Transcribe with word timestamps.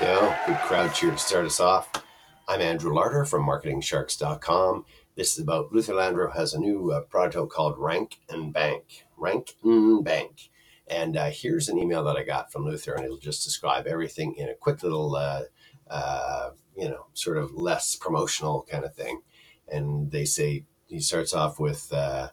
go. 0.00 0.34
Good 0.46 0.56
crowd 0.60 0.94
cheer 0.94 1.10
to 1.10 1.18
start 1.18 1.44
us 1.44 1.60
off. 1.60 1.90
I'm 2.48 2.62
Andrew 2.62 2.90
Larter 2.90 3.28
from 3.28 3.46
MarketingSharks.com. 3.46 4.86
This 5.14 5.34
is 5.34 5.40
about 5.40 5.74
Luther 5.74 5.92
Landro 5.92 6.34
has 6.34 6.54
a 6.54 6.58
new 6.58 6.90
uh, 6.90 7.02
product 7.02 7.52
called 7.52 7.74
Rank 7.76 8.18
and 8.30 8.50
Bank. 8.50 9.04
Rank 9.18 9.56
and 9.62 10.02
Bank. 10.02 10.48
And 10.86 11.18
uh, 11.18 11.28
here's 11.30 11.68
an 11.68 11.76
email 11.76 12.02
that 12.04 12.16
I 12.16 12.24
got 12.24 12.50
from 12.50 12.64
Luther, 12.64 12.94
and 12.94 13.04
it'll 13.04 13.18
just 13.18 13.44
describe 13.44 13.86
everything 13.86 14.36
in 14.36 14.48
a 14.48 14.54
quick 14.54 14.82
little, 14.82 15.16
uh, 15.16 15.42
uh, 15.90 16.50
you 16.74 16.88
know, 16.88 17.06
sort 17.12 17.36
of 17.36 17.52
less 17.52 17.94
promotional 17.94 18.66
kind 18.70 18.86
of 18.86 18.94
thing. 18.94 19.20
And 19.68 20.10
they 20.10 20.24
say 20.24 20.64
he 20.86 21.00
starts 21.00 21.34
off 21.34 21.60
with 21.60 21.92
uh, 21.92 22.30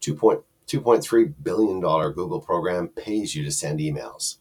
2.3 0.00 1.34
billion 1.42 1.80
dollar 1.80 2.12
Google 2.12 2.40
program 2.40 2.86
pays 2.86 3.34
you 3.34 3.42
to 3.42 3.50
send 3.50 3.80
emails. 3.80 4.36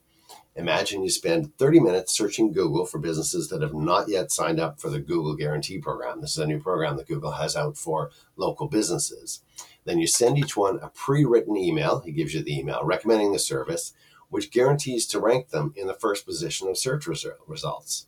Imagine 0.60 1.02
you 1.02 1.10
spend 1.10 1.58
30 1.58 1.80
minutes 1.80 2.12
searching 2.12 2.52
Google 2.52 2.86
for 2.86 3.00
businesses 3.00 3.48
that 3.48 3.62
have 3.62 3.74
not 3.74 4.10
yet 4.10 4.30
signed 4.30 4.60
up 4.60 4.78
for 4.78 4.90
the 4.90 5.00
Google 5.00 5.34
Guarantee 5.34 5.78
Program. 5.78 6.20
This 6.20 6.32
is 6.32 6.40
a 6.40 6.46
new 6.46 6.60
program 6.60 6.98
that 6.98 7.08
Google 7.08 7.32
has 7.32 7.56
out 7.56 7.78
for 7.78 8.12
local 8.36 8.68
businesses. 8.68 9.42
Then 9.86 10.00
you 10.00 10.06
send 10.06 10.38
each 10.38 10.58
one 10.58 10.78
a 10.82 10.90
pre 10.90 11.24
written 11.24 11.56
email. 11.56 12.02
He 12.02 12.12
gives 12.12 12.34
you 12.34 12.44
the 12.44 12.60
email 12.60 12.82
recommending 12.84 13.32
the 13.32 13.40
service, 13.40 13.94
which 14.28 14.52
guarantees 14.52 15.08
to 15.08 15.20
rank 15.22 15.48
them 15.48 15.74
in 15.78 15.88
the 15.88 15.94
first 15.94 16.26
position 16.26 16.68
of 16.68 16.78
search 16.78 17.08
results. 17.48 18.08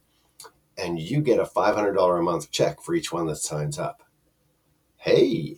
And 0.78 1.00
you 1.00 1.22
get 1.22 1.40
a 1.40 1.46
$500 1.46 2.20
a 2.20 2.22
month 2.22 2.52
check 2.52 2.82
for 2.82 2.94
each 2.94 3.14
one 3.14 3.28
that 3.28 3.38
signs 3.38 3.80
up. 3.80 4.04
Hey, 4.98 5.56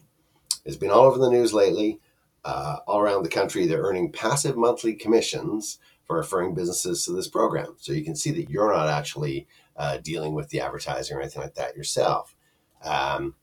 it's 0.63 0.77
been 0.77 0.91
all 0.91 1.05
over 1.05 1.17
the 1.17 1.31
news 1.31 1.55
lately. 1.55 1.99
Uh, 2.45 2.79
all 2.85 2.99
around 2.99 3.23
the 3.23 3.29
country, 3.29 3.65
they're 3.65 3.81
earning 3.81 4.11
passive 4.11 4.57
monthly 4.57 4.93
commissions 4.93 5.79
referring 6.13 6.53
businesses 6.53 7.05
to 7.05 7.11
this 7.13 7.27
program. 7.27 7.75
So 7.77 7.93
you 7.93 8.03
can 8.03 8.15
see 8.15 8.31
that 8.31 8.49
you're 8.49 8.73
not 8.73 8.89
actually 8.89 9.47
uh, 9.75 9.97
dealing 9.97 10.33
with 10.33 10.49
the 10.49 10.61
advertising 10.61 11.17
or 11.17 11.21
anything 11.21 11.41
like 11.41 11.55
that 11.55 11.75
yourself. 11.75 12.35
Um, 12.83 13.35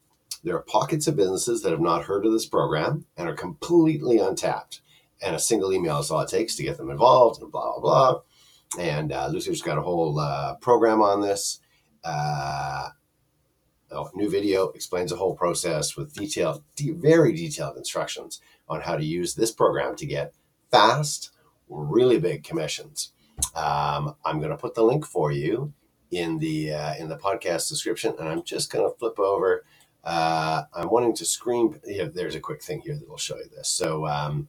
there 0.42 0.56
are 0.56 0.62
pockets 0.62 1.06
of 1.06 1.16
businesses 1.16 1.62
that 1.62 1.72
have 1.72 1.80
not 1.80 2.04
heard 2.04 2.24
of 2.24 2.32
this 2.32 2.46
program 2.46 3.06
and 3.16 3.28
are 3.28 3.34
completely 3.34 4.18
untapped. 4.18 4.80
And 5.22 5.36
a 5.36 5.40
single 5.40 5.72
email 5.72 5.98
is 5.98 6.10
all 6.10 6.20
it 6.20 6.30
takes 6.30 6.56
to 6.56 6.62
get 6.62 6.78
them 6.78 6.90
involved 6.90 7.42
and 7.42 7.52
blah, 7.52 7.78
blah, 7.78 7.80
blah. 7.80 8.20
And 8.78 9.12
uh, 9.12 9.28
Luther's 9.28 9.62
got 9.62 9.78
a 9.78 9.82
whole 9.82 10.18
uh, 10.18 10.54
program 10.56 11.02
on 11.02 11.20
this. 11.20 11.60
Uh, 12.02 12.88
oh, 13.90 14.10
new 14.14 14.30
video 14.30 14.68
explains 14.68 15.10
the 15.10 15.16
whole 15.16 15.34
process 15.34 15.96
with 15.96 16.14
detailed, 16.14 16.62
de- 16.76 16.92
very 16.92 17.32
detailed 17.34 17.76
instructions 17.76 18.40
on 18.68 18.80
how 18.80 18.96
to 18.96 19.04
use 19.04 19.34
this 19.34 19.50
program 19.50 19.96
to 19.96 20.06
get 20.06 20.32
fast, 20.70 21.32
really 21.70 22.18
big 22.18 22.44
commissions. 22.44 23.12
Um, 23.54 24.14
I'm 24.24 24.38
going 24.38 24.50
to 24.50 24.56
put 24.56 24.74
the 24.74 24.82
link 24.82 25.06
for 25.06 25.32
you 25.32 25.72
in 26.10 26.38
the 26.38 26.72
uh, 26.72 26.94
in 26.96 27.08
the 27.08 27.16
podcast 27.16 27.68
description, 27.68 28.14
and 28.18 28.28
I'm 28.28 28.42
just 28.42 28.70
going 28.70 28.88
to 28.88 28.96
flip 28.98 29.18
over. 29.18 29.64
Uh, 30.02 30.62
I'm 30.74 30.90
wanting 30.90 31.14
to 31.16 31.24
screen. 31.24 31.80
There's 31.84 32.34
a 32.34 32.40
quick 32.40 32.62
thing 32.62 32.80
here 32.80 32.96
that 32.96 33.08
will 33.08 33.16
show 33.16 33.36
you 33.36 33.48
this. 33.54 33.68
So 33.68 34.06
um, 34.06 34.48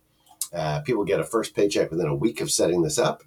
uh, 0.54 0.82
people 0.82 1.04
get 1.06 1.20
a 1.20 1.24
first 1.24 1.56
paycheck 1.56 1.92
within 1.92 2.08
a 2.08 2.16
week 2.16 2.42
of 2.42 2.52
setting 2.52 2.82
this 2.82 2.98
up. 2.98 3.24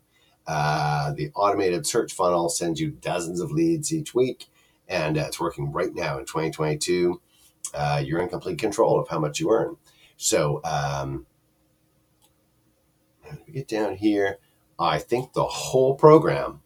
Uh, 0.46 1.12
the 1.12 1.30
automated 1.34 1.86
search 1.86 2.12
funnel 2.12 2.48
sends 2.48 2.80
you 2.80 2.90
dozens 2.90 3.40
of 3.40 3.50
leads 3.50 3.92
each 3.92 4.14
week, 4.14 4.46
and 4.88 5.16
uh, 5.16 5.24
it's 5.26 5.40
working 5.40 5.72
right 5.72 5.94
now 5.94 6.18
in 6.18 6.24
2022. 6.24 7.20
Uh, 7.72 8.02
you're 8.04 8.20
in 8.20 8.28
complete 8.28 8.58
control 8.58 9.00
of 9.00 9.08
how 9.08 9.18
much 9.18 9.40
you 9.40 9.50
earn. 9.50 9.76
So 10.16 10.60
um, 10.64 11.26
we 13.46 13.52
get 13.52 13.68
down 13.68 13.96
here, 13.96 14.38
I 14.78 14.98
think 14.98 15.32
the 15.32 15.44
whole 15.44 15.94
program 15.94 16.60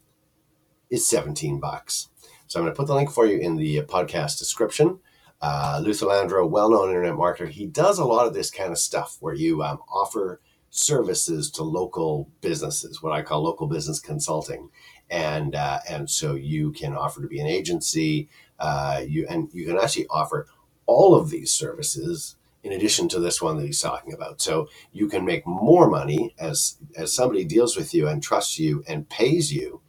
is 0.90 1.06
17 1.06 1.60
bucks. 1.60 2.08
So 2.46 2.58
I'm 2.58 2.64
going 2.64 2.74
to 2.74 2.76
put 2.76 2.86
the 2.86 2.94
link 2.94 3.10
for 3.10 3.26
you 3.26 3.38
in 3.38 3.56
the 3.56 3.82
podcast 3.82 4.38
description. 4.38 5.00
Uh, 5.40 5.80
Luther 5.82 6.06
Landro, 6.06 6.48
well-known 6.48 6.88
internet 6.88 7.14
marketer, 7.14 7.48
he 7.48 7.66
does 7.66 7.98
a 7.98 8.04
lot 8.04 8.26
of 8.26 8.34
this 8.34 8.50
kind 8.50 8.72
of 8.72 8.78
stuff 8.78 9.18
where 9.20 9.34
you 9.34 9.62
um, 9.62 9.78
offer 9.88 10.40
services 10.70 11.50
to 11.52 11.62
local 11.62 12.30
businesses, 12.40 13.02
what 13.02 13.12
I 13.12 13.22
call 13.22 13.42
local 13.42 13.66
business 13.66 14.00
consulting, 14.00 14.70
and 15.10 15.54
uh, 15.54 15.78
and 15.88 16.10
so 16.10 16.34
you 16.34 16.72
can 16.72 16.94
offer 16.94 17.22
to 17.22 17.28
be 17.28 17.40
an 17.40 17.46
agency. 17.46 18.28
Uh, 18.58 19.02
you 19.06 19.26
and 19.28 19.48
you 19.52 19.64
can 19.64 19.78
actually 19.78 20.06
offer 20.08 20.46
all 20.86 21.14
of 21.14 21.30
these 21.30 21.52
services 21.52 22.36
in 22.62 22.72
addition 22.72 23.08
to 23.08 23.20
this 23.20 23.40
one 23.40 23.56
that 23.56 23.66
he's 23.66 23.80
talking 23.80 24.12
about. 24.12 24.40
So 24.40 24.68
you 24.92 25.08
can 25.08 25.24
make 25.24 25.46
more 25.46 25.88
money 25.88 26.34
as 26.38 26.78
as 26.96 27.12
somebody 27.12 27.44
deals 27.44 27.76
with 27.76 27.94
you 27.94 28.08
and 28.08 28.22
trusts 28.22 28.58
you 28.58 28.84
and 28.88 29.08
pays 29.08 29.52
you. 29.52 29.80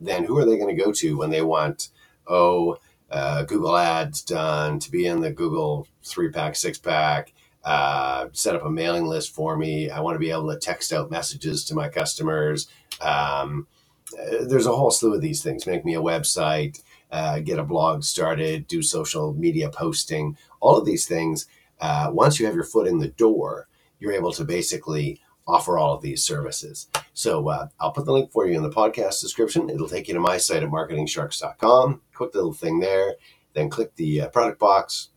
Then 0.00 0.24
who 0.24 0.38
are 0.38 0.44
they 0.44 0.58
going 0.58 0.74
to 0.74 0.84
go 0.84 0.92
to 0.92 1.18
when 1.18 1.30
they 1.30 1.42
want 1.42 1.88
oh 2.26 2.78
uh, 3.10 3.42
Google 3.44 3.76
Ads 3.76 4.22
done 4.22 4.78
to 4.80 4.90
be 4.90 5.06
in 5.06 5.20
the 5.20 5.32
Google 5.32 5.88
three 6.04 6.30
pack 6.30 6.56
six 6.56 6.78
pack? 6.78 7.32
Uh, 7.64 8.28
set 8.32 8.54
up 8.54 8.64
a 8.64 8.70
mailing 8.70 9.06
list 9.06 9.34
for 9.34 9.56
me. 9.56 9.90
I 9.90 10.00
want 10.00 10.14
to 10.14 10.20
be 10.20 10.30
able 10.30 10.48
to 10.52 10.58
text 10.58 10.92
out 10.92 11.10
messages 11.10 11.64
to 11.66 11.74
my 11.74 11.88
customers. 11.88 12.68
Um, 13.00 13.66
uh, 14.14 14.44
there's 14.44 14.66
a 14.66 14.74
whole 14.74 14.90
slew 14.90 15.14
of 15.14 15.20
these 15.20 15.42
things. 15.42 15.66
Make 15.66 15.84
me 15.84 15.94
a 15.94 16.00
website, 16.00 16.82
uh, 17.10 17.40
get 17.40 17.58
a 17.58 17.64
blog 17.64 18.04
started, 18.04 18.66
do 18.68 18.82
social 18.82 19.34
media 19.34 19.68
posting. 19.70 20.36
All 20.60 20.76
of 20.76 20.86
these 20.86 21.06
things 21.06 21.46
uh, 21.80 22.10
once 22.12 22.38
you 22.38 22.46
have 22.46 22.54
your 22.54 22.64
foot 22.64 22.86
in 22.86 22.98
the 22.98 23.08
door, 23.08 23.68
you're 23.98 24.12
able 24.12 24.32
to 24.32 24.44
basically 24.44 25.20
offer 25.46 25.78
all 25.78 25.94
of 25.94 26.02
these 26.02 26.22
services. 26.22 26.88
So 27.14 27.48
uh, 27.48 27.68
I'll 27.80 27.92
put 27.92 28.04
the 28.04 28.12
link 28.12 28.30
for 28.30 28.46
you 28.46 28.56
in 28.56 28.62
the 28.62 28.70
podcast 28.70 29.20
description. 29.20 29.70
It'll 29.70 29.88
take 29.88 30.06
you 30.08 30.14
to 30.14 30.20
my 30.20 30.36
site 30.36 30.62
at 30.62 30.68
marketingsharks.com. 30.68 32.02
Click 32.12 32.32
the 32.32 32.38
little 32.38 32.52
thing 32.52 32.80
there, 32.80 33.14
then 33.54 33.70
click 33.70 33.94
the 33.96 34.22
uh, 34.22 34.28
product 34.28 34.58
box, 34.58 35.08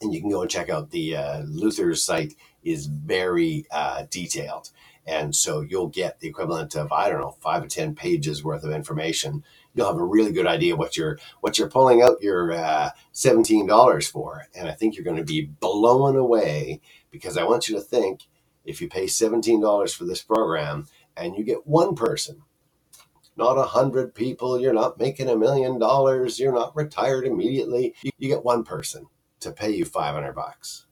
and 0.00 0.14
you 0.14 0.20
can 0.20 0.30
go 0.30 0.40
and 0.40 0.50
check 0.50 0.70
out 0.70 0.90
the 0.90 1.16
uh, 1.16 1.40
Luther's 1.42 2.02
site 2.02 2.34
is 2.64 2.86
very 2.86 3.66
uh, 3.70 4.04
detailed. 4.10 4.70
And 5.06 5.34
so 5.34 5.62
you'll 5.62 5.88
get 5.88 6.20
the 6.20 6.28
equivalent 6.28 6.74
of, 6.74 6.92
I 6.92 7.08
don't 7.08 7.20
know, 7.20 7.36
five 7.40 7.62
or 7.62 7.66
10 7.66 7.94
pages 7.94 8.44
worth 8.44 8.62
of 8.62 8.72
information 8.72 9.42
you'll 9.78 9.86
have 9.86 9.96
a 9.96 10.04
really 10.04 10.32
good 10.32 10.46
idea 10.46 10.74
what 10.74 10.96
you're 10.96 11.18
what 11.40 11.56
you're 11.56 11.70
pulling 11.70 12.02
out 12.02 12.20
your 12.20 12.52
uh, 12.52 12.90
seventeen 13.12 13.66
dollars 13.66 14.08
for, 14.08 14.46
and 14.54 14.68
I 14.68 14.72
think 14.72 14.96
you're 14.96 15.04
going 15.04 15.16
to 15.16 15.24
be 15.24 15.42
blown 15.42 16.16
away 16.16 16.80
because 17.12 17.38
I 17.38 17.44
want 17.44 17.68
you 17.68 17.76
to 17.76 17.80
think 17.80 18.26
if 18.64 18.82
you 18.82 18.88
pay 18.88 19.06
seventeen 19.06 19.60
dollars 19.60 19.94
for 19.94 20.04
this 20.04 20.20
program 20.20 20.88
and 21.16 21.36
you 21.36 21.44
get 21.44 21.66
one 21.66 21.94
person, 21.94 22.42
not 23.36 23.56
a 23.56 23.62
hundred 23.62 24.14
people, 24.14 24.60
you're 24.60 24.72
not 24.72 24.98
making 24.98 25.28
a 25.28 25.36
million 25.36 25.78
dollars, 25.78 26.40
you're 26.40 26.52
not 26.52 26.74
retired 26.74 27.24
immediately, 27.24 27.94
you, 28.02 28.10
you 28.18 28.28
get 28.28 28.44
one 28.44 28.64
person 28.64 29.06
to 29.40 29.52
pay 29.52 29.70
you 29.70 29.84
five 29.84 30.14
hundred 30.14 30.34
bucks, 30.34 30.86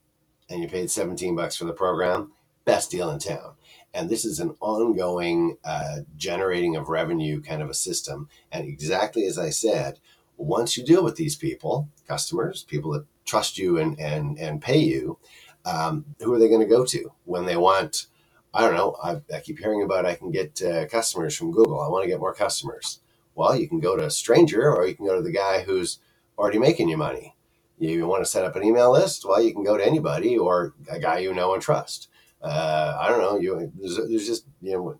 and 0.48 0.62
you 0.62 0.68
paid 0.68 0.92
seventeen 0.92 1.34
bucks 1.34 1.56
for 1.56 1.64
the 1.64 1.72
program, 1.72 2.30
best 2.66 2.90
deal 2.90 3.10
in 3.10 3.18
town 3.18 3.54
and 3.96 4.10
this 4.10 4.26
is 4.26 4.38
an 4.40 4.54
ongoing 4.60 5.56
uh, 5.64 6.00
generating 6.16 6.76
of 6.76 6.90
revenue 6.90 7.40
kind 7.40 7.62
of 7.62 7.70
a 7.70 7.74
system. 7.74 8.28
And 8.52 8.68
exactly 8.68 9.24
as 9.24 9.38
I 9.38 9.48
said, 9.48 9.98
once 10.36 10.76
you 10.76 10.84
deal 10.84 11.02
with 11.02 11.16
these 11.16 11.34
people, 11.34 11.88
customers, 12.06 12.62
people 12.62 12.92
that 12.92 13.06
trust 13.24 13.56
you 13.56 13.78
and 13.78 13.98
and 13.98 14.38
and 14.38 14.60
pay 14.60 14.78
you, 14.78 15.18
um, 15.64 16.04
who 16.20 16.32
are 16.34 16.38
they 16.38 16.48
going 16.48 16.60
to 16.60 16.66
go 16.66 16.84
to 16.84 17.10
when 17.24 17.46
they 17.46 17.56
want? 17.56 18.06
I 18.52 18.60
don't 18.60 18.74
know. 18.74 18.96
I, 19.02 19.22
I 19.34 19.40
keep 19.40 19.58
hearing 19.58 19.82
about 19.82 20.04
I 20.04 20.14
can 20.14 20.30
get 20.30 20.62
uh, 20.62 20.86
customers 20.88 21.34
from 21.34 21.52
Google. 21.52 21.80
I 21.80 21.88
want 21.88 22.04
to 22.04 22.10
get 22.10 22.20
more 22.20 22.34
customers. 22.34 23.00
Well, 23.34 23.56
you 23.56 23.68
can 23.68 23.80
go 23.80 23.96
to 23.96 24.04
a 24.04 24.10
stranger, 24.10 24.74
or 24.74 24.86
you 24.86 24.94
can 24.94 25.06
go 25.06 25.16
to 25.16 25.22
the 25.22 25.32
guy 25.32 25.62
who's 25.62 26.00
already 26.38 26.58
making 26.58 26.90
you 26.90 26.98
money. 26.98 27.34
You 27.78 28.06
want 28.06 28.24
to 28.24 28.30
set 28.30 28.44
up 28.44 28.56
an 28.56 28.64
email 28.64 28.92
list? 28.92 29.24
Well, 29.26 29.42
you 29.42 29.52
can 29.54 29.64
go 29.64 29.76
to 29.78 29.86
anybody 29.86 30.36
or 30.36 30.74
a 30.90 30.98
guy 30.98 31.18
you 31.18 31.32
know 31.32 31.54
and 31.54 31.62
trust 31.62 32.08
uh, 32.42 32.98
I 33.00 33.08
don't 33.08 33.20
know. 33.20 33.38
You 33.38 33.72
there's, 33.76 33.96
there's 33.96 34.26
just 34.26 34.46
you 34.62 34.72
know 34.72 34.98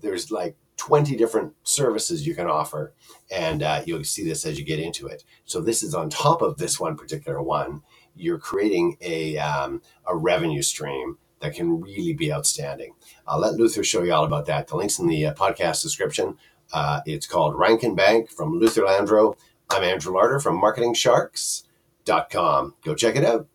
there's 0.00 0.30
like 0.30 0.56
20 0.76 1.16
different 1.16 1.54
services 1.62 2.26
you 2.26 2.34
can 2.34 2.48
offer, 2.48 2.92
and 3.30 3.62
uh, 3.62 3.82
you'll 3.86 4.04
see 4.04 4.24
this 4.24 4.44
as 4.44 4.58
you 4.58 4.64
get 4.64 4.80
into 4.80 5.06
it. 5.06 5.24
So 5.44 5.60
this 5.60 5.82
is 5.82 5.94
on 5.94 6.10
top 6.10 6.42
of 6.42 6.58
this 6.58 6.80
one 6.80 6.96
particular 6.96 7.42
one. 7.42 7.82
You're 8.16 8.38
creating 8.38 8.96
a 9.00 9.38
um, 9.38 9.82
a 10.06 10.16
revenue 10.16 10.62
stream 10.62 11.18
that 11.40 11.54
can 11.54 11.80
really 11.80 12.14
be 12.14 12.32
outstanding. 12.32 12.94
I'll 13.26 13.40
let 13.40 13.54
Luther 13.54 13.84
show 13.84 14.02
you 14.02 14.12
all 14.12 14.24
about 14.24 14.46
that. 14.46 14.68
The 14.68 14.76
link's 14.76 14.98
in 14.98 15.08
the 15.08 15.26
uh, 15.26 15.34
podcast 15.34 15.82
description. 15.82 16.36
Uh, 16.72 17.00
it's 17.04 17.26
called 17.26 17.58
Rank 17.58 17.82
and 17.82 17.96
Bank 17.96 18.30
from 18.30 18.58
Luther 18.58 18.82
Landro. 18.82 19.36
I'm 19.70 19.82
Andrew 19.82 20.14
Larder 20.14 20.38
from 20.40 20.60
MarketingSharks.com. 20.60 22.74
Go 22.84 22.94
check 22.94 23.16
it 23.16 23.24
out. 23.24 23.48